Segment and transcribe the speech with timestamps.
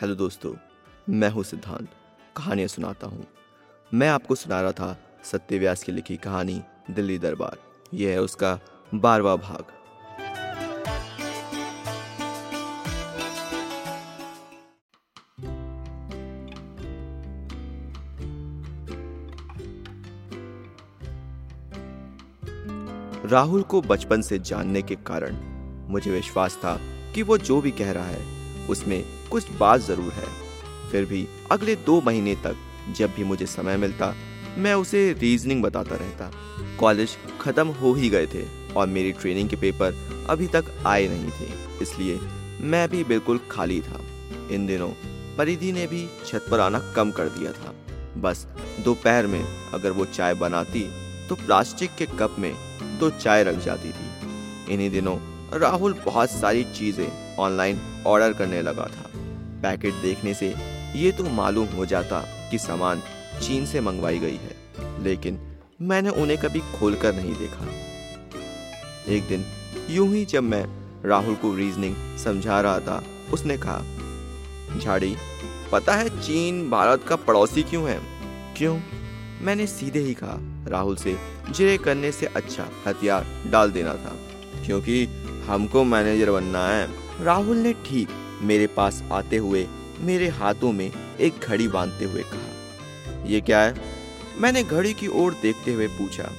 [0.00, 0.54] Hello दोस्तों,
[1.08, 1.88] मैं हूँ सिद्धांत।
[2.36, 3.26] कहानियाँ सुनाता हूँ।
[3.94, 7.58] मैं आपको सुना रहा था सत्यव्यास की लिखी कहानी, दिल्ली दरबार।
[7.94, 8.60] यह है उसका
[8.94, 9.64] बारवा भाग।
[23.24, 25.36] राहुल को बचपन से जानने के कारण
[25.90, 26.80] मुझे विश्वास था
[27.14, 28.37] कि वो जो भी कह रहा है
[28.68, 30.26] उसमें कुछ बात ज़रूर है।
[30.90, 32.56] फिर भी अगले दो महीने तक
[32.96, 34.14] जब भी मुझे समय मिलता,
[34.58, 36.30] मैं उसे रीजनिंग बताता रहता।
[36.78, 41.30] कॉलेज खत्म हो ही गए थे और मेरी ट्रेनिंग के पेपर अभी तक आए नहीं
[41.30, 42.18] थे, इसलिए
[42.62, 44.00] मैं भी बिल्कुल खाली था।
[44.50, 44.88] इन दिनों
[45.38, 47.74] परिधि ने भी छत पर आना कम कर दिया था।
[48.20, 48.46] बस
[48.84, 49.42] दोपहर में
[49.74, 50.88] अगर वो चाय बनाती
[51.28, 52.52] तो प्लास्टिक के कप में
[53.00, 55.16] दो चाय रख जाती थी। इन्हीं दिनों
[55.54, 57.06] राहुल बहुत सारी चीज़ें
[57.38, 59.10] ऑनलाइन ऑर्डर करने लगा था।
[59.62, 60.54] पैकेट देखने से
[60.94, 63.02] ये तो मालूम हो जाता कि सामान
[63.42, 64.56] चीन से मंगवाई गई है,
[65.04, 65.38] लेकिन
[65.82, 67.66] मैंने उन्हें कभी खोलकर नहीं देखा।
[69.08, 69.44] एक दिन
[69.90, 70.64] यूँ ही जब मैं
[71.04, 73.80] राहुल को रीजनिंग समझा रहा था, उसने कहा,
[74.78, 75.14] झाड़ी,
[75.72, 77.98] पता है चीन भारत का पड़ोसी क्यों है?
[78.56, 78.78] क्यों?
[79.42, 81.16] मैंने सीधे ही कहा, राहुल से
[81.50, 84.16] जिरे करने से अच्छा हथियार डाल देना था,
[84.66, 85.04] क्योंकि
[85.48, 86.86] हमको मैनेजर बनना है।
[87.20, 88.08] राहुल ने ठीक
[88.42, 89.66] मेरे पास आते हुए
[90.00, 93.74] मेरे हाथों में एक घड़ी बांधते हुए कहा, ये क्या है?
[94.38, 96.30] मैंने घड़ी की ओर देखते हुए पूछा,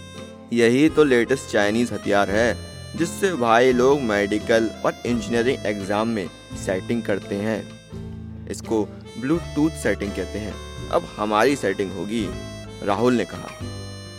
[0.53, 2.57] यही तो लेटेस्ट चाइनीज़ हथियार है,
[2.95, 6.27] जिससे भाई लोग मेडिकल और इंजीनियरिंग एग्ज़ाम में
[6.65, 8.83] सेटिंग करते हैं। इसको
[9.17, 10.53] ब्लूटूथ सेटिंग कहते हैं।
[10.89, 12.25] अब हमारी सेटिंग होगी,
[12.83, 13.49] राहुल ने कहा।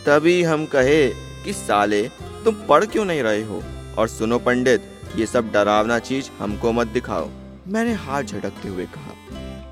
[0.06, 1.06] तभी हम कहे
[1.44, 2.02] कि साले,
[2.44, 3.62] तुम पढ़ क्यों नहीं रहे हो?
[3.98, 4.82] और सुनो पंडित
[5.16, 7.28] ये सब डरावना चीज़ हमको मत दिखाओ।
[7.68, 9.14] मैंने हाथ झटकते हुए कहा,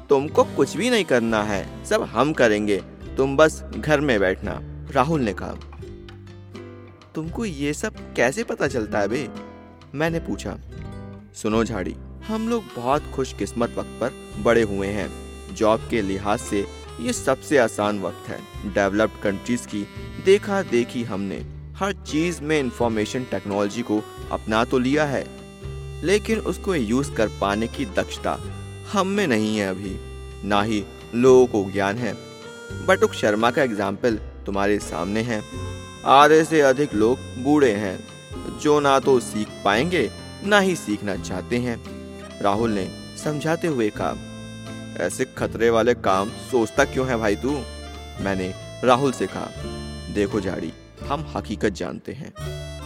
[0.09, 2.77] तुमको कुछ भी नहीं करना है, सब हम करेंगे।
[3.17, 4.59] तुम बस घर में बैठना,
[4.93, 5.55] राहुल ने कहा।
[7.15, 9.29] तुमको ये सब कैसे पता चलता है बे?
[9.95, 10.57] मैंने पूछा।
[11.35, 11.95] सुनो झाड़ी,
[12.27, 15.11] हम लोग बहुत खुशकिस्मत वक्त पर बड़े हुए हैं।
[15.55, 16.67] जॉब के लिहाज से
[17.01, 18.39] ये सबसे आसान वक्त है।
[18.75, 19.87] डेवलप्ड कंट्रीज़ की
[20.25, 21.37] देखा देखी हमने।
[21.77, 24.03] हर चीज़ में इंफॉर्मेशन टेक्नोलॉजी को
[24.33, 25.25] अपना तो लिया है,
[26.05, 28.39] लेकिन उसको यूज़ कर पाने की दक्षता
[28.93, 29.97] हम में नहीं है अभी।
[30.45, 30.83] ना ही
[31.15, 32.13] लोगों को ज्ञान है।
[32.87, 35.43] बटुक शर्मा का एग्ज़ाम्पल तुम्हारे सामने है।
[36.07, 37.99] आधे से अधिक लोग बूढ़े हैं,
[38.61, 40.09] जो ना तो सीख पाएँगे,
[40.45, 41.79] ना ही सीखना चाहते हैं।
[42.43, 42.89] राहुल ने
[43.25, 44.15] समझाते हुए कहा,
[45.01, 47.51] ऐसे खतरे वाले काम सोचता क्यों है भाई तू?
[48.21, 48.53] मैंने
[48.85, 49.49] राहुल से कहा,
[50.15, 50.73] देखो जाड़ी
[51.09, 52.33] हम हकीकत जानते हैं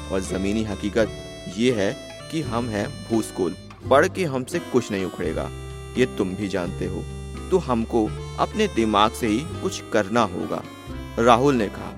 [0.09, 1.19] और जमीनी हकीकत
[1.57, 1.97] ये है
[2.31, 3.57] कि हम हैं भूस्कूल
[3.91, 5.51] पढ़ के हमसे कुछ नहीं उखड़ेगा।
[5.99, 7.05] ये तुम भी जानते हो।
[7.51, 8.07] तो हमको
[8.39, 10.63] अपने दिमाग से ही कुछ करना होगा।
[11.19, 11.93] राहुल ने कहा,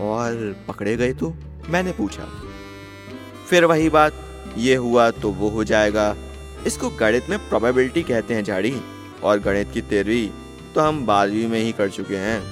[0.00, 1.34] और पकड़े गए तो?
[1.68, 2.28] मैंने पूछा।
[3.50, 4.12] फिर वही बात,
[4.58, 6.16] ये हुआ तो वो हो जाएगा।
[6.66, 8.80] इसको गणित में प्रोबेबिलिटी कहते हैं, झाड़ी।
[9.22, 10.28] और गणित की तेरहवीं
[10.74, 12.42] तो हम बारहवीं में ही कर चुके हैं,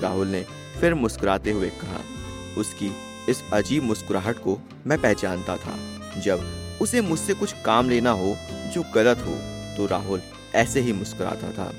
[0.00, 0.44] राहुल ने।
[0.80, 2.00] फिर मुस्कुराते हुए कहा,
[2.58, 2.90] उसकी
[3.28, 5.76] इस अजीब मुस्कुराहट को मैं पहचानता था।
[6.20, 6.40] जब
[6.82, 8.36] उसे मुझसे कुछ काम लेना हो,
[8.72, 9.34] जो गलत हो
[9.76, 10.20] तो राहुल
[10.54, 11.72] ऐसे ही मुस्कुराता था।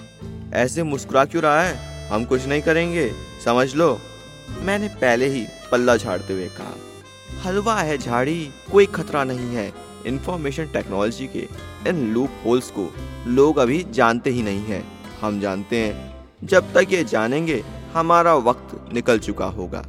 [0.54, 2.10] ऐसे मुस्कुरा क्यों रहा है?
[2.10, 3.12] हम कुछ नहीं करेंगे,
[3.46, 4.00] समझ लो।
[4.60, 6.76] मैंने पहले ही पल्ला झाड़ते हुए कहा,
[7.44, 9.72] हलवा है झाड़ी, कोई खतरा नहीं है।
[10.06, 11.48] इंफॉर्मेशन टेक्नोलॉजी के
[11.90, 12.90] इन लूप होल्स को
[13.28, 14.84] लोग अभी जानते ही नहीं है।
[15.22, 17.64] हम जानते हैं, जब तक ये जानेंगे,
[17.94, 19.86] हमारा वक्त निकल चुका होगा।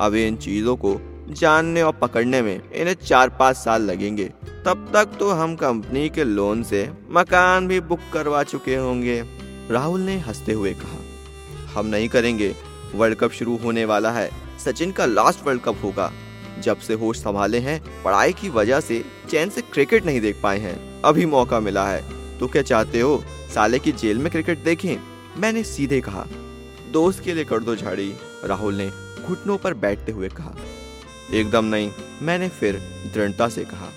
[0.00, 0.96] अब इन चीज़ों को
[1.30, 4.24] जानने और पकड़ने में इन्हें चार पाँच साल लगेंगे।
[4.66, 9.22] तब तक तो हम कंपनी के लोन से मकान भी बुक करवा चुके होंगे।
[9.70, 10.98] राहुल ने हँसते हुए कहा,
[11.74, 12.54] हम नहीं करेंगे।
[12.94, 14.30] वर्ल्ड कप शुरू होने वाला है।
[14.64, 16.12] सचिन का लास्ट वर्ल्ड कप होगा।
[16.60, 20.58] जब से होश संभाले हैं, पढ़ाई की वजह से चैन से क्रिकेट नहीं देख पाए
[20.58, 22.04] हैं। अभी मौका मिला है।
[22.38, 23.22] तो क्या चाहते हो,
[23.54, 24.96] साले की जेल में क्रिकेट देखें?
[25.38, 26.26] मैंने सीधे कहा,
[26.92, 28.12] दोस्त के लिए कर दो झाड़ी।
[28.44, 28.90] राहुल ने
[29.26, 30.54] घुटनों पर बैठते हुए कहा,
[31.32, 31.90] एकदम नहीं,
[32.22, 32.78] मैंने फिर
[33.14, 33.88] दृढ़ता से कहा,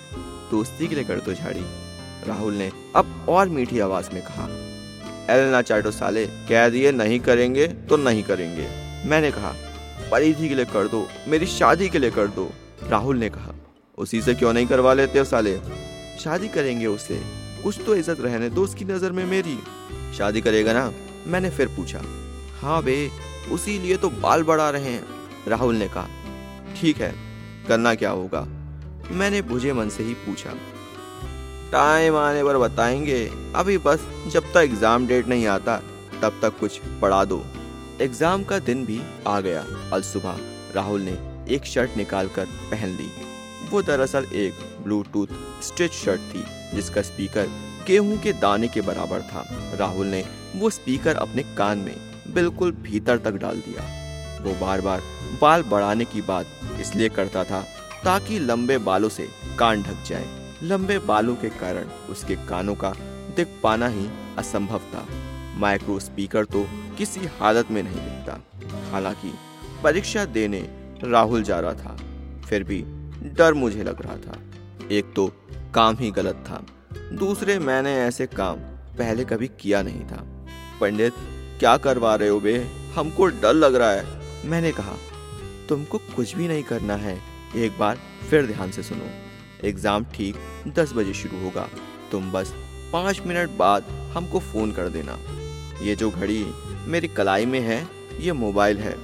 [0.50, 1.64] दोस्ती के लिए कर दो झाड़ी।
[2.26, 4.48] राहुल ने अब और मीठी आवाज़ में कहा
[5.30, 8.66] एल ना चाटो साले कह दिए नहीं करेंगे तो नहीं करेंगे।
[9.08, 9.54] मैंने कहा,
[10.10, 12.50] परिधि के लिए कर दो, मेरी शादी के लिए कर दो।
[12.90, 13.54] राहुल ने कहा,
[13.98, 15.56] उसी से क्यों नहीं करवा लेते हो साले
[16.20, 17.20] शादी करेंगे उससे
[17.62, 19.58] कुछ तो इज़्ज़त रहने दो उसकी नज़र में मेरी।
[20.18, 20.90] शादी करेगा ना?
[21.26, 22.00] मैंने फिर पूछा
[22.60, 23.10] हाँ बे,
[23.52, 26.08] उसी लिए तो बाल बढ़ा रहे हैं। राहुल ने कहा,
[26.80, 27.14] ठीक है,
[27.68, 28.46] करना क्या होगा?
[29.10, 30.54] मैंने बुझे मन से ही पूछा
[31.72, 35.76] टाइम आने पर बताएँगे। अभी बस जब तक एग्ज़ाम डेट नहीं आता,
[36.22, 37.42] तब तक कुछ पढ़ा दो।
[38.00, 40.38] एग्ज़ाम का दिन भी आ गया। अल सुबह
[40.74, 41.18] राहुल ने
[41.54, 43.10] एक शर्ट निकालकर पहन ली।
[43.70, 44.54] वो दरअसल एक
[44.84, 45.26] ब्लूटूथ
[45.62, 46.44] स्टिच शर्ट थी,
[46.74, 47.48] जिसका स्पीकर
[47.86, 49.44] गेहूँ के दाने के बराबर था।
[49.78, 50.24] राहुल ने
[50.56, 51.94] वो स्पीकर अपने कान में
[52.34, 53.99] बिल्कुल भीतर तक डाल दिया।
[54.40, 55.02] वो बार बार
[55.40, 56.46] बाल बढ़ाने की बात
[56.80, 57.60] इसलिए करता था
[58.04, 59.28] ताकि लंबे बालों से
[59.58, 60.26] कान ढक जाए।
[60.62, 62.92] लंबे बालों के कारण उसके कानों का
[63.36, 64.08] दिख पाना ही
[64.38, 65.06] असंभव था।
[65.56, 66.66] माइक्रो स्पीकर तो
[66.98, 68.38] किसी हालत में नहीं दिखता।
[68.92, 69.32] हालाँकि
[69.84, 70.60] परीक्षा देने
[71.04, 71.96] राहुल जा रहा था,
[72.48, 72.82] फिर भी
[73.36, 74.38] डर मुझे लग रहा था।
[74.90, 75.26] एक तो
[75.74, 76.62] काम ही गलत था।
[77.12, 78.56] दूसरे मैंने ऐसे काम
[78.98, 80.24] पहले कभी किया नहीं था।
[80.80, 81.14] पंडित,
[81.58, 82.56] क्या करवा रहे हो बे?
[82.94, 84.96] हमको डर लग रहा है। मैंने कहा,
[85.68, 87.18] तुमको कुछ भी नहीं करना है।
[87.56, 87.98] एक बार
[88.30, 89.10] फिर ध्यान से सुनो।
[89.68, 90.36] एग्ज़ाम ठीक
[90.76, 91.68] दस बजे शुरू होगा।
[92.12, 92.52] तुम बस
[92.92, 95.18] पाँच मिनट बाद हमको फ़ोन कर देना।
[95.82, 96.44] ये जो घड़ी
[96.86, 97.86] मेरी कलाई में है,
[98.20, 98.96] ये मोबाइल है,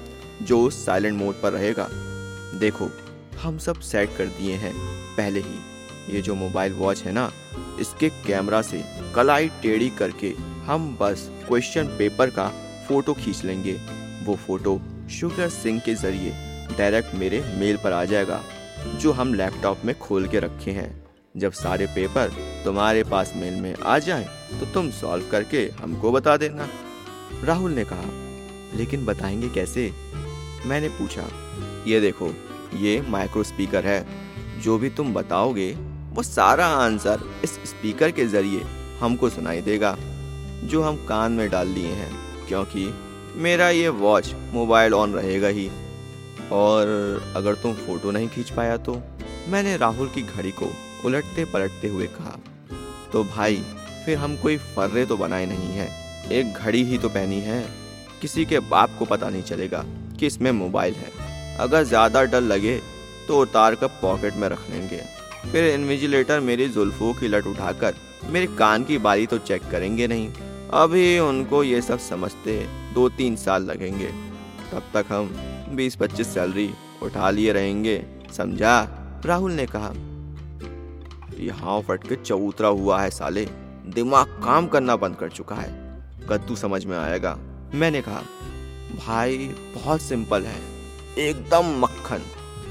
[0.43, 1.89] जो साइलेंट मोड पर रहेगा।
[2.59, 2.91] देखो,
[3.43, 4.75] हम सब सेट कर दिए हैं।
[5.17, 7.31] पहले ही ये जो मोबाइल वॉच है ना,
[7.81, 8.83] इसके कैमरा से
[9.15, 10.35] कलाई टेढ़ी करके
[10.67, 12.49] हम बस क्वेश्चन पेपर का
[12.89, 13.79] फ़ोटो खींच लेंगे।
[14.25, 14.81] वो फ़ोटो
[15.11, 16.31] शुगर सिंह के ज़रिए
[16.79, 18.41] डायरेक्ट मेरे मेल पर आ जाएगा,
[18.95, 20.91] जो हम लैपटॉप में खोल के रखे हैं।
[21.37, 22.31] जब सारे पेपर
[22.65, 24.25] तुम्हारे पास मेल में आ जाए
[24.61, 26.69] तो तुम सॉल्व करके हमको बता देना।
[27.45, 29.91] राहुल ने कहा, लेकिन बताएँगे कैसे?
[30.67, 31.29] मैंने पूछा,
[31.87, 32.31] ये देखो,
[32.75, 34.07] ये माइक्रो स्पीकर है।
[34.63, 35.73] जो भी तुम बताओगे,
[36.13, 38.63] वो सारा आंसर इस स्पीकर के ज़रिए
[39.01, 39.97] हमको सुनाई देगा,
[40.65, 42.13] जो हम कान में डाल लिए हैं,
[42.49, 42.89] क्योंकि
[43.37, 45.69] मेरा ये वॉच मोबाइल ऑन रहेगा ही।
[46.53, 46.87] और
[47.37, 49.01] अगर तुम फ़ोटो नहीं खींच पाया तो
[49.49, 50.71] मैंने राहुल की घड़ी को
[51.05, 52.39] उलटते पलटते हुए कहा
[53.13, 53.63] तो भाई,
[54.05, 55.89] फिर हम कोई फर्रे तो बनाए नहीं है।
[56.33, 57.65] एक घड़ी ही तो पहनी है।
[58.21, 59.85] किसी के बाप को पता नहीं चलेगा
[60.19, 61.11] कि इसमें मोबाइल है।
[61.59, 62.79] अगर ज़्यादा डर लगे
[63.29, 65.03] तो उतार कर पॉकेट में रख लेंगे।
[65.53, 67.95] फिर इन्विजिलेटर मेरी जुल्फों की लट उठाकर
[68.27, 70.29] मेरे कान की बारी तो चेक करेंगे नहीं।
[70.75, 72.59] अभी उनको ये सब समझते
[72.97, 74.07] दो तीन साल लगेंगे।
[74.73, 75.27] तब तक हम
[75.77, 78.89] बीस पच्चीस सैलरी उठा लिए रहेंगे, समझा?
[79.27, 79.93] राहुल ने कहा।
[81.39, 83.45] यहाँ फट के चौतरा हुआ है साले।
[83.87, 87.39] दिमाग काम करना बंद कर चुका है। कद्दू समझ में आएगा।
[87.75, 88.23] मैंने कहा,
[89.07, 89.39] भाई,
[89.75, 90.61] बहुत सिंपल है।
[91.19, 92.23] एकदम मक्खन।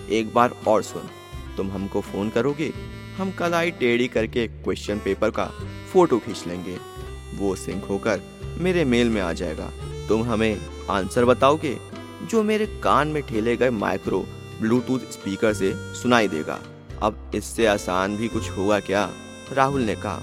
[0.09, 1.03] एक बार और सुन।
[1.57, 2.73] तुम हमको फ़ोन करोगे?
[3.17, 5.51] हम कल आई टेढ़ी करके क्वेश्चन पेपर का
[5.93, 6.77] फ़ोटो खींच लेंगे।
[7.37, 8.21] वो सिंक होकर
[8.57, 9.71] मेरे मेल में आ जाएगा।
[10.09, 11.77] तुम हमें आंसर बताओगे,
[12.23, 14.25] जो मेरे कान में ठेले गए माइक्रो
[14.61, 16.59] ब्लूटूथ स्पीकर से सुनाई देगा।
[17.01, 19.09] अब इससे आसान भी कुछ होगा क्या?
[19.53, 20.21] राहुल ने कहा।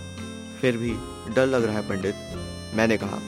[0.61, 0.95] फिर भी
[1.35, 2.15] डर लग रहा है पंडित,
[2.75, 3.19] मैंने कहा।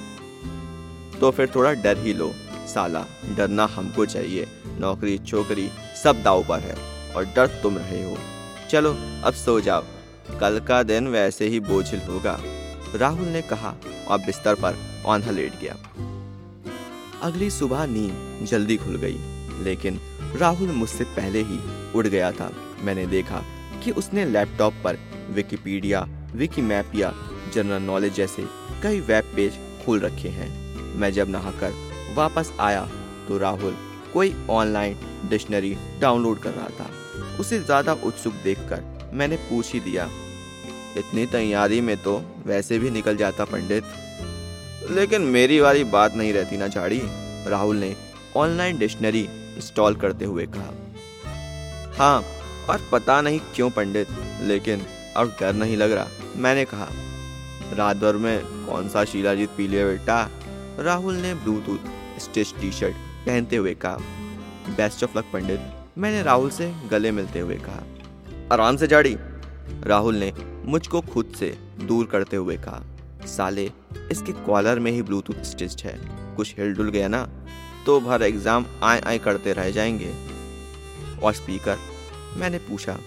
[1.20, 2.34] तो फिर थोड़ा डर ही लो,
[2.66, 3.04] साला,
[3.36, 4.46] डरना हमको चाहिए।
[4.78, 5.70] नौकरी, छोकरी,
[6.04, 6.76] सब दाव पर है,
[7.14, 8.18] और डर तुम रहे हो।
[8.70, 9.84] चलो, अब सो जाओ।
[10.40, 12.40] कल का दिन वैसे ही बोझिल होगा।
[12.94, 13.74] राहुल ने कहा,
[14.08, 15.76] और बिस्तर पर औंधा लेट गया।
[17.24, 19.16] अगली सुबह नींद जल्दी खुल गई,
[19.64, 19.98] लेकिन
[20.36, 21.58] राहुल मुझसे पहले ही
[21.94, 22.50] उड़ गया था।
[22.84, 23.40] मैंने देखा
[23.84, 24.98] कि उसने लैपटॉप पर
[25.30, 27.12] विकिपीडिया विकी मैप या
[27.54, 28.44] जनरल नॉलेज जैसे
[28.82, 30.50] कई वेब पेज खोल रखे हैं।
[30.98, 31.72] मैं जब नहाकर
[32.16, 32.84] वापस आया
[33.28, 33.76] तो राहुल
[34.12, 34.96] कोई ऑनलाइन
[35.30, 36.90] डिक्शनरी डाउनलोड कर रहा था।
[37.40, 40.08] उसे ज़्यादा उत्सुक देखकर मैंने पूछ ही दिया,
[40.98, 43.84] इतनी तैयारी में तो वैसे भी निकल जाता पंडित?
[44.90, 47.00] लेकिन मेरी वाली बात नहीं रहती ना झाड़ी।
[47.48, 47.94] राहुल ने
[48.36, 49.20] ऑनलाइन डिक्शनरी
[49.56, 50.72] इंस्टॉल करते हुए कहा।
[51.96, 52.24] हाँ
[52.70, 54.08] और पता नहीं क्यों पंडित,
[54.42, 54.82] लेकिन
[55.16, 56.88] अब डर नहीं लग रहा, मैंने कहा।
[57.74, 60.30] रात भर में कौन सा शीलाजीत पी लिया बेटा?
[60.78, 63.96] राहुल ने ब्लूटूथ स्टिच टी शर्ट पहनते हुए कहा।
[64.68, 65.60] बेस्ट ऑफ़ लक पंडित,
[65.98, 67.82] मैंने राहुल से गले मिलते हुए कहा।
[68.52, 69.16] आराम से जाड़ी
[69.84, 70.32] राहुल ने
[70.64, 72.82] मुझको खुद से दूर करते हुए कहा।
[73.26, 73.70] साले,
[74.10, 75.98] इसके कॉलर में ही ब्लूटूथ स्टिच्ड है।
[76.36, 77.22] कुछ हिल डुल गया ना
[77.86, 80.12] तो भर एग्ज़ाम आए आए करते रह जाएँगे।
[81.22, 81.78] और स्पीकर,
[82.36, 82.98] मैंने पूछा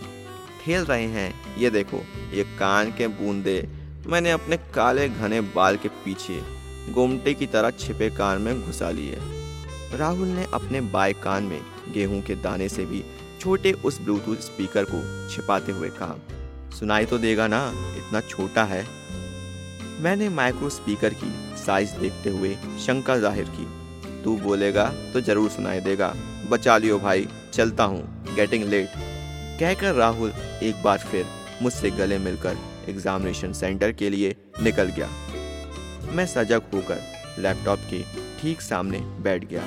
[0.64, 1.58] ठेल रहे हैं?
[1.58, 2.02] ये देखो,
[2.34, 3.62] ये कान के बूंदे,
[4.08, 6.42] मैंने अपने काले घने बाल के पीछे
[6.94, 9.18] गोमटे की तरह छिपे कान में घुसा लिए।
[9.94, 11.62] राहुल ने अपने बाएँ कान में
[11.94, 13.04] गेहूँ के दाने से भी
[13.40, 16.16] छोटे उस ब्लूटूथ स्पीकर को छिपाते हुए कहा,
[16.80, 17.66] सुनाई तो देगा ना,
[17.98, 18.86] इतना छोटा है।
[20.01, 23.66] मैंने माइक्रो स्पीकर की साइज़ देखते हुए शंका ज़ाहिर की।
[24.24, 26.13] तू बोलेगा तो ज़रूर सुनाई देगा।
[26.50, 28.89] बचा लियो भाई, चलता हूँ। गेटिंग लेट
[29.60, 31.25] कहकर राहुल एक बार फिर
[31.62, 32.58] मुझसे गले मिलकर
[32.89, 35.10] एग्जामिनेशन सेंटर के लिए निकल गया।
[36.12, 37.01] मैं सजग होकर
[37.39, 38.04] लैपटॉप के
[38.42, 39.63] ठीक सामने बैठ गया।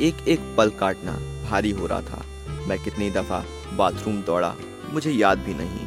[0.00, 1.12] एक एक पल काटना
[1.44, 2.24] भारी हो रहा था।
[2.68, 3.44] मैं कितनी दफ़ा
[3.76, 4.54] बाथरूम दौड़ा,
[4.92, 5.86] मुझे याद भी नहीं।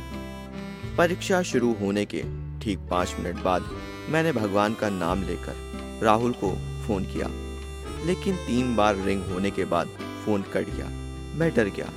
[0.97, 2.21] परीक्षा शुरू होने के
[2.67, 3.65] ठीक पाँच मिनट बाद
[4.09, 5.53] मैंने भगवान का नाम लेकर
[6.03, 6.49] राहुल को
[6.87, 7.27] फ़ोन किया।
[8.05, 9.87] लेकिन तीन बार रिंग होने के बाद
[10.25, 10.85] फ़ोन कट गया।
[11.37, 11.89] मैं डर गया।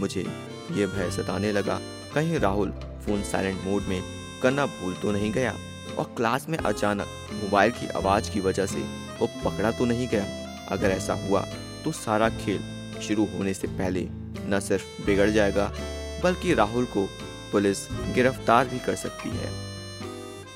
[0.00, 0.20] मुझे
[0.72, 1.78] ये भय सताने लगा,
[2.14, 2.70] कहीं राहुल
[3.06, 4.02] फ़ोन साइलेंट मोड में
[4.42, 5.54] करना भूल तो नहीं गया?
[5.98, 8.80] और क्लास में अचानक मोबाइल की आवाज़ की वजह से
[9.20, 10.24] वो पकड़ा तो नहीं गया?
[10.68, 11.46] अगर ऐसा हुआ
[11.84, 12.60] तो सारा खेल
[13.02, 14.08] शुरू होने से पहले
[14.48, 15.72] न सिर्फ़ बिगड़ जाएगा,
[16.24, 17.08] बल्कि राहुल को
[17.52, 19.67] पुलिस गिरफ़्तार भी कर सकती है।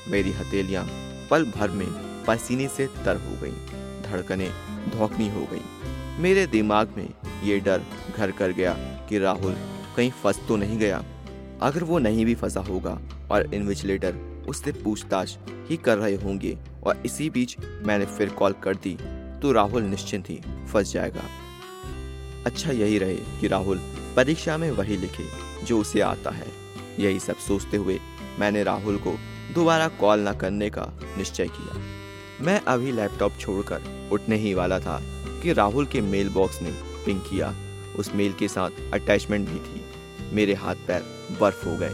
[0.07, 0.85] मेरी हथेलियाँ
[1.29, 1.87] पल भर में
[2.27, 3.53] पसीने से तर हो गईं,
[4.03, 4.49] धड़कनें
[4.89, 7.09] धोखनी हो गईं। मेरे दिमाग में
[7.43, 7.81] ये डर
[8.17, 8.73] घर कर गया
[9.09, 9.55] कि राहुल
[9.97, 11.03] कहीं फंस तो नहीं गया।
[11.61, 12.99] अगर वो नहीं भी फंसा होगा
[13.31, 14.15] और इन्विजिलेटर
[14.47, 15.37] उससे पूछताछ
[15.69, 18.97] ही कर रहे होंगे और इसी बीच मैंने फिर कॉल कर दी
[19.41, 20.39] तो राहुल निश्चिंत ही
[20.73, 21.23] फंस जाएगा।
[22.45, 23.81] अच्छा यही रहे कि राहुल
[24.15, 25.27] परीक्षा में वही लिखे
[25.65, 26.47] जो उसे आता है।
[26.99, 27.99] यही सब सोचते हुए
[28.39, 29.17] मैंने राहुल को
[29.51, 31.81] दोबारा कॉल न करने का निश्चय किया।
[32.41, 35.01] मैं अभी लैपटॉप छोड़कर उठने ही वाला था
[35.43, 36.71] कि राहुल के मेल बॉक्स ने
[37.05, 37.55] पिंग किया।
[37.97, 39.85] उस मेल के साथ अटैचमेंट भी थी।
[40.35, 41.01] मेरे हाथ पैर
[41.41, 41.89] बर्फ़ हो गए।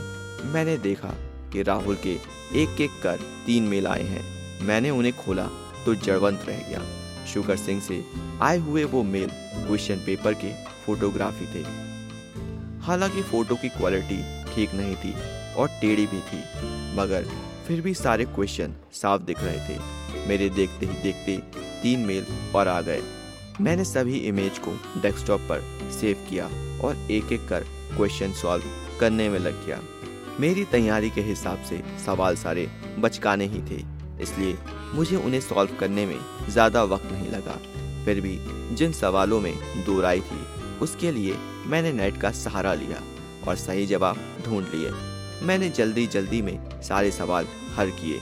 [0.46, 1.10] मैंने देखा
[1.53, 2.13] कि राहुल के
[2.56, 4.24] एक एक कर तीन मेल आए हैं।
[4.65, 5.48] मैंने उन्हें खोला
[5.86, 6.82] तो जड़वंत रह गया।
[7.25, 8.06] शुगर सिंह से
[8.41, 10.53] आए हुए वो मेल क्वेश्चन पेपर के
[10.86, 11.65] फोटोग्राफी थे।
[12.82, 16.44] हालाँकि फ़ोटो की क्वालिटी ठीक नहीं थी। और टेढ़ी भी थी।
[16.96, 17.25] मगर
[17.68, 21.38] फिर भी सारे क्वेश्चन साफ़ दिख रहे थे। मेरे देखते ही देखते
[21.82, 22.25] तीन मेल
[22.56, 23.01] और आ गए।
[23.62, 25.62] मैंने सभी इमेज को डेस्कटॉप पर
[25.92, 26.46] सेव किया
[26.84, 28.63] और एक एक कर क्वेश्चन सॉल्व
[29.00, 29.80] करने में लग गया।
[30.39, 32.68] मेरी तैयारी के हिसाब से सवाल सारे
[33.00, 33.84] बचकाने ही थे।
[34.24, 34.58] इसलिए
[34.96, 37.58] मुझे उन्हें सॉल्व करने में ज़्यादा वक्त नहीं लगा।
[38.06, 38.38] फिर भी
[38.75, 39.54] जिन सवालों में
[39.86, 40.46] दूर आई थी,
[40.82, 41.36] उसके लिए
[41.66, 43.01] मैंने नेट का सहारा लिया
[43.48, 44.89] और सही जवाब ढूंढ लिए।
[45.43, 48.19] मैंने जल्दी जल्दी में सारे सवाल हल किए।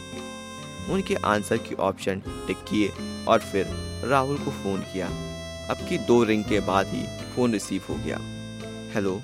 [0.90, 2.92] उनके आंसर की ऑप्शन टिक किए
[3.28, 3.68] और फिर
[4.06, 5.08] राहुल को फ़ोन किया।
[5.70, 8.20] अब की दो रिंग के बाद ही फ़ोन रिसीव हो गया।
[8.94, 9.22] हेलो,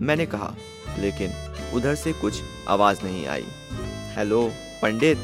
[0.00, 0.54] मैंने कहा,
[0.98, 1.32] लेकिन
[1.74, 3.44] उधर से कुछ आवाज़ नहीं आई।
[4.16, 5.18] हेलो, पंडित,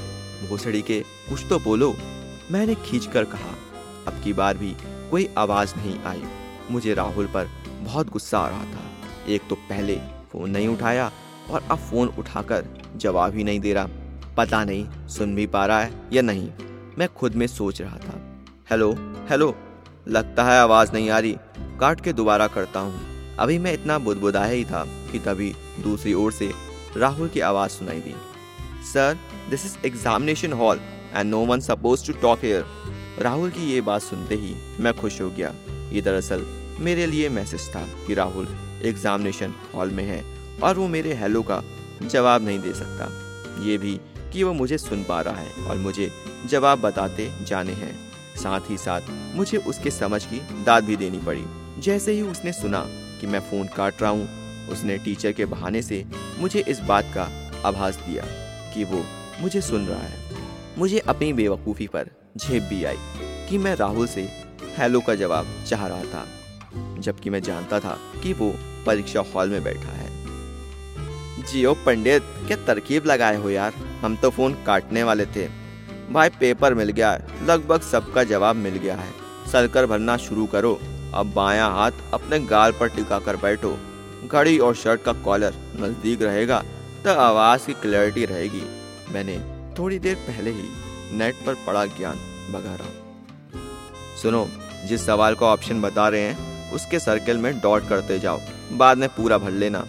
[0.48, 1.96] भोसड़ी के कुछ तो बोलो।
[2.50, 3.54] मैंने खींच कर कहा,
[4.06, 4.76] अब की बार भी
[5.10, 6.22] कोई आवाज़ नहीं आई।
[6.70, 8.90] मुझे राहुल पर बहुत गुस्सा आ रहा था।
[9.28, 9.96] एक तो पहले
[10.32, 11.12] फ़ोन नहीं उठाया
[11.50, 12.64] और अब फ़ोन उठाकर
[12.96, 13.88] जवाब ही नहीं दे रहा।
[14.36, 16.50] पता नहीं सुन भी पा रहा है या नहीं।
[16.98, 18.92] मैं खुद में सोच रहा था। Hello
[19.30, 19.54] hello.
[20.08, 21.36] लगता है आवाज़ नहीं आ रही।
[21.80, 23.00] काट के दोबारा करता हूँ।
[23.38, 26.52] अभी मैं इतना बुदबुदाया ही था कि तभी दूसरी ओर से
[26.96, 28.14] राहुल की आवाज़ सुनाई दी।
[28.92, 29.16] Sir
[29.50, 30.80] this is examination hall
[31.14, 32.64] and no one suppose to talk here
[33.20, 35.54] Rahul की ये बात सुनते ही मैं खुश हो गया।
[35.92, 36.46] ये दरअसल
[36.80, 38.48] मेरे लिए मैसेज था कि राहुल
[38.82, 41.62] एग्जामिनेशन हॉल में है। और वो मेरे हेलो का
[42.02, 43.08] जवाब नहीं दे सकता।
[43.64, 43.98] ये भी
[44.32, 46.10] कि वो मुझे सुन पा रहा है और मुझे
[46.50, 47.94] जवाब बताते जाने हैं।
[48.36, 49.00] साथ ही साथ
[49.34, 51.44] मुझे उसके समझ की दाद भी देनी पड़ी।
[51.78, 52.84] जैसे ही उसने सुना
[53.20, 54.28] कि मैं फ़ोन काट रहा हूँ,
[54.68, 56.04] उसने टीचर के बहाने से
[56.38, 57.28] मुझे इस बात का
[57.64, 58.24] आभास दिया
[58.74, 59.04] कि वो
[59.40, 60.24] मुझे सुन रहा है।
[60.78, 62.96] मुझे अपनी बेवकूफ़ी पर झेप भी आई
[63.48, 64.22] कि मैं राहुल से
[64.78, 66.26] हेलो का जवाब चाह रहा था,
[66.98, 68.52] जबकि मैं जानता था कि वो
[68.86, 70.05] परीक्षा हॉल में बैठा है।
[71.46, 75.48] जियो पंडित क्या तरकीब लगाए हो यार। हम तो फ़ोन काटने वाले थे।
[76.10, 77.12] भाई, पेपर मिल गया।
[77.42, 79.10] लगभग सबका जवाब मिल गया है।
[79.52, 80.78] सरकर भरना शुरू करो।
[81.14, 83.76] अब बायां हाथ अपने गाल पर टिका कर बैठो।
[84.32, 86.62] घड़ी और शर्ट का कॉलर नज़दीक रहेगा
[87.04, 88.62] तो आवाज़ की क्लैरिटी रहेगी।
[89.10, 89.38] मैंने
[89.78, 90.68] थोड़ी देर पहले ही
[91.12, 92.16] नेट पर पड़ा ज्ञान
[92.50, 92.86] बघारा।
[94.22, 94.48] सुनो,
[94.84, 98.40] जिस सवाल का ऑप्शन बता रहे हैं, उसके सर्कल में डॉट करते जाओ।
[98.72, 99.86] बाद में पूरा भर लेना।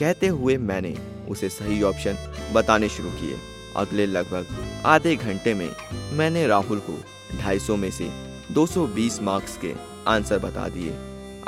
[0.00, 0.94] कहते हुए मैंने
[1.28, 2.16] उसे सही ऑप्शन
[2.52, 3.36] बताने शुरू किए।
[3.76, 4.46] अगले लगभग
[4.86, 5.68] आधे घंटे में
[6.12, 6.92] मैंने राहुल को
[7.36, 8.08] 250 में से
[8.52, 9.74] 220 मार्क्स के
[10.08, 10.94] आंसर बता दिए।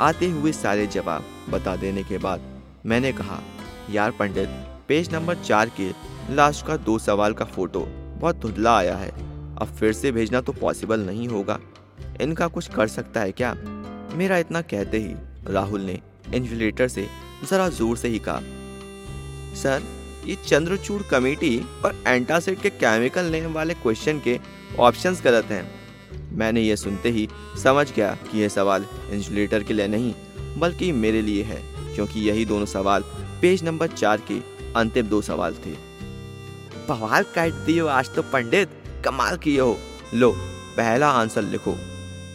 [0.01, 2.41] आते हुए सारे जवाब बता देने के बाद
[2.85, 3.39] मैंने कहा,
[3.91, 4.49] यार पंडित
[4.87, 5.89] पेज नंबर चार के
[6.35, 7.85] लास्ट का दो सवाल का फ़ोटो
[8.19, 9.09] बहुत धुंधला आया है।
[9.55, 11.59] अब फिर से भेजना तो पॉसिबल नहीं होगा।
[12.21, 13.53] इनका कुछ कर सकता है क्या?
[14.13, 15.15] मेरा इतना कहते ही
[15.53, 15.99] राहुल ने
[16.33, 17.07] इन्फिलेटर से
[17.43, 18.41] जरा ज़ोर से ही कहा,
[19.55, 19.83] सर,
[20.25, 24.39] ये चंद्रचूड़ कमेटी और एंटासिड के केमिकल नेम वाले क्वेश्चन के
[24.79, 25.63] ऑप्शंस गलत हैं।
[26.37, 27.27] मैंने ये सुनते ही
[27.63, 30.13] समझ गया कि यह सवाल इंसुलेटर के लिए नहीं,
[30.57, 31.61] बल्कि मेरे लिए है,
[31.95, 33.03] क्योंकि यही दोनों सवाल
[33.41, 34.39] पेज नंबर चार के
[34.75, 35.71] अंतिम दो सवाल थे।
[36.87, 38.69] बवाल काट दियो, आज तो पंडित,
[39.05, 39.77] कमाल किए हो।
[40.13, 40.31] लो,
[40.77, 41.75] पहला आंसर लिखो।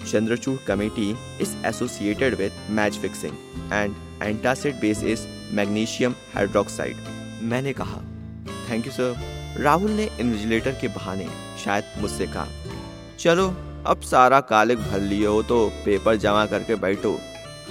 [0.07, 1.11] Chandrachud committee
[1.41, 6.97] is associated with match fixing and antacid base is magnesium hydroxide.
[7.43, 8.01] मैंने कहा,
[8.71, 11.27] थैंक यू, सर। राहुल ने इन्विजिलेटर के बहाने
[11.65, 12.47] शायद मुझसे कहा,
[13.19, 13.47] चलो,
[13.87, 17.19] अब सारा कालिक भर हो तो पेपर जमा करके बैठो।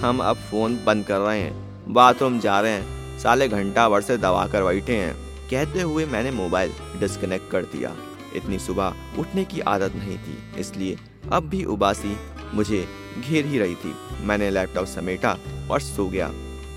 [0.00, 4.16] हम अब फ़ोन बंद कर रहे हैं, बाथरूम जा रहे हैं, साले घंटा भर से
[4.16, 5.14] दबा कर बैठे हैं।
[5.50, 7.94] कहते हुए मैंने मोबाइल डिस्कनेक्ट कर दिया।
[8.36, 10.98] इतनी सुबह उठने की आदत नहीं थी, इसलिए
[11.32, 12.16] अब भी उबासी
[12.54, 12.86] मुझे
[13.20, 15.36] घेर ही रही थी। मैंने लैपटॉप समेटा
[15.70, 16.30] और सो गया।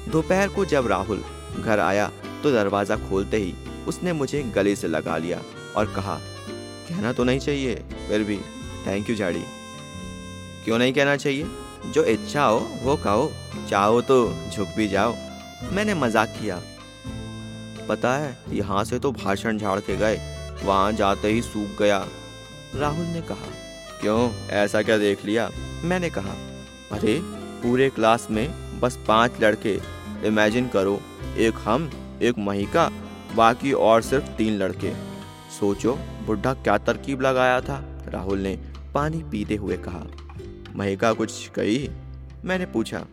[0.07, 1.23] दोपहर को जब राहुल
[1.59, 2.11] घर आया
[2.43, 3.53] तो दरवाज़ा खोलते ही
[3.87, 5.41] उसने मुझे गले से लगा लिया
[5.77, 6.15] और कहा,
[6.89, 7.75] कहना तो नहीं चाहिए,
[8.07, 8.37] फिर भी
[8.87, 9.43] थैंक यू झाड़ी।
[10.65, 11.47] क्यों नहीं कहना चाहिए?
[11.85, 13.31] जो इच्छा हो, वो कहो
[13.69, 15.15] चाहो तो झुक भी जाओ।
[15.71, 16.61] मैंने मज़ाक किया।
[17.89, 20.19] पता है, यहाँ से तो भाषण झाड़ के गए,
[20.63, 22.05] वहाँ जाते ही सूख गया।
[22.75, 23.47] राहुल ने कहा,
[24.01, 24.29] क्यों?
[24.49, 25.49] ऐसा क्या देख लिया?
[25.83, 26.35] मैंने कहा,
[26.91, 27.19] अरे,
[27.63, 28.47] पूरे क्लास में
[28.81, 29.79] बस पाँच लड़के।
[30.25, 31.01] इमेजिन करो,
[31.37, 32.91] एक हम, एक महिका,
[33.35, 34.93] बाकी और सिर्फ़ तीन लड़के।
[35.59, 38.01] सोचो, बुढ़ा क्या तरकीब लगाया था?
[38.07, 38.59] राहुल ने
[38.93, 40.07] पानी पीते हुए कहा।
[40.75, 41.89] महिका, कुछ कही?
[42.45, 43.05] मैंने पूछा।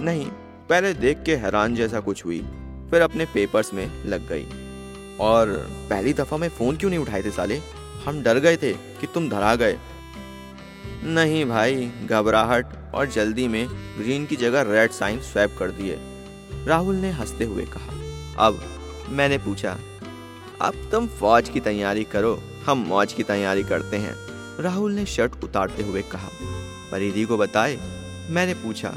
[0.00, 0.26] नहीं,
[0.68, 2.38] पहले देख के हैरान जैसा कुछ हुई,
[2.90, 4.46] फिर अपने पेपर्स में लग गई।
[5.20, 7.60] और पहली दफ़ा में फ़ोन क्यों नहीं उठाए थे साले?
[8.06, 9.78] हम डर गए थे कि तुम धरा गए।
[11.04, 15.98] नहीं भाई, घबराहट और जल्दी में ग्रीन की जगह रेड साइन स्वैप कर दिए।
[16.66, 18.60] राहुल ने हँसते हुए कहा, अब
[19.08, 19.78] मैंने पूछा,
[20.60, 24.14] अब तुम फौज की तैयारी करो, हम मौज की तैयारी करते हैं।
[24.62, 26.28] राहुल ने शर्ट उतारते हुए कहा
[26.92, 27.78] परिधि को बताए,
[28.30, 28.94] मैंने पूछा,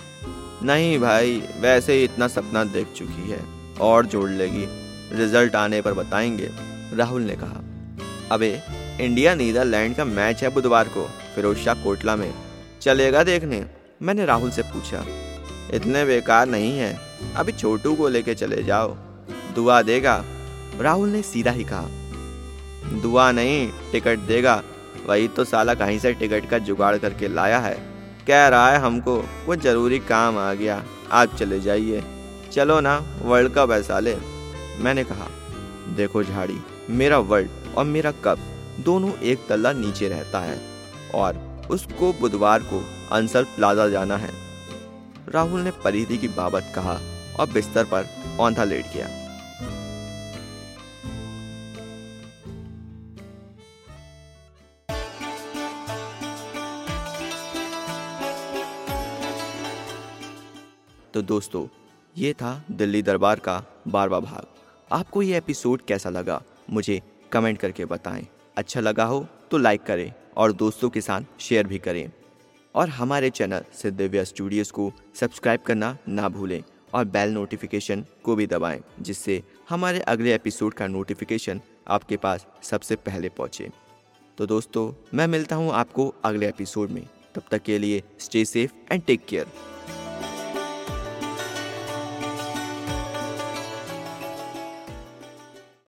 [0.64, 3.44] नहीं भाई, वैसे ही इतना सपना देख चुकी है,
[3.82, 4.66] और जोड़ लेगी
[5.18, 6.50] रिज़ल्ट आने पर बताएँगे।
[6.94, 7.62] राहुल ने कहा,
[8.32, 8.50] अबे
[9.02, 12.34] इंडिया नीदरलैंड का मैच है बुधवार को फिरोज शाह कोटला में।
[12.82, 13.66] चलेगा देखने,
[14.02, 15.04] मैंने राहुल से पूछा।
[15.74, 17.00] इतने बेकार नहीं है,
[17.36, 18.96] अभी छोटू को लेके चले जाओ।
[19.56, 20.24] दुआ देगा,
[20.82, 24.64] राहुल ने सीधा ही कहा। दुआ नहीं, टिकट देगा,
[25.08, 27.76] वही तो साला कहीं से टिकट का जुगाड़ करके लाया है।
[28.28, 32.04] कह रहा है हमको, वो ज़रूरी काम आ गया आप चले जाइए।
[32.52, 34.18] चलो ना, वर्ल्ड कप है साले,
[34.80, 35.30] मैंने कहा।
[35.96, 40.60] देखो झाड़ी, मेरा वर्ल्ड और मेरा कप। दोनों एक तल्ला नीचे रहता है
[41.16, 41.38] और
[41.72, 44.32] उसको बुधवार को अंसल प्लाजा जाना है।
[45.30, 47.00] राहुल ने परिधि की बाबत कहा
[47.40, 48.10] और बिस्तर पर
[48.40, 49.08] औंधा लेट गया।
[61.14, 61.68] तो दोस्तों,
[62.18, 64.46] ये था दिल्ली दरबार का बारवा भाग।
[64.92, 70.12] आपको ये एपिसोड कैसा लगा, मुझे कमेंट करके बताएँ। अच्छा लगा हो तो लाइक करें
[70.38, 72.10] और दोस्तों के साथ शेयर भी करें।
[72.76, 76.62] और हमारे चैनल सिद्धिव्या स्टूडियोज़ को सब्सक्राइब करना ना भूलें
[76.94, 82.96] और बेल नोटिफिकेशन को भी दबाएँ, जिससे हमारे अगले एपिसोड का नोटिफिकेशन आपके पास सबसे
[82.96, 83.70] पहले पहुँचे।
[84.38, 88.74] तो दोस्तों, मैं मिलता हूँ आपको अगले एपिसोड में। तब तक के लिए stay safe
[88.92, 89.48] and take care